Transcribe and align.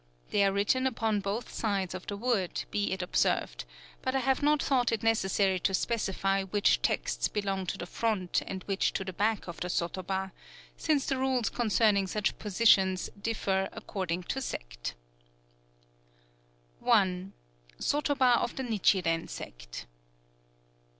They 0.31 0.43
are 0.43 0.51
written 0.51 0.87
upon 0.87 1.19
both 1.19 1.53
sides 1.53 1.93
of 1.93 2.07
the 2.07 2.17
wood, 2.17 2.63
be 2.71 2.91
it 2.91 3.03
observed; 3.03 3.65
but 4.01 4.15
I 4.15 4.19
have 4.21 4.41
not 4.41 4.63
thought 4.63 4.91
it 4.91 5.03
necessary 5.03 5.59
to 5.59 5.75
specify 5.75 6.41
which 6.41 6.81
texts 6.81 7.27
belong 7.27 7.67
to 7.67 7.77
the 7.77 7.85
front, 7.85 8.41
and 8.47 8.63
which 8.63 8.93
to 8.93 9.03
the 9.05 9.13
back 9.13 9.47
of 9.47 9.59
the 9.59 9.69
sotoba, 9.69 10.31
since 10.75 11.05
the 11.05 11.19
rules 11.19 11.49
concerning 11.49 12.07
such 12.07 12.39
position 12.39 12.97
differ 13.21 13.69
according 13.73 14.23
to 14.23 14.41
sect: 14.41 14.95
I. 16.83 17.25
SOTOBA 17.77 18.37
OF 18.39 18.55
THE 18.55 18.63
NICHIREN 18.63 19.27
SECT. 19.27 19.85